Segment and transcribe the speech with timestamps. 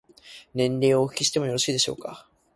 [0.55, 2.27] 年齢をお聞きしてもよろしいでしょうか。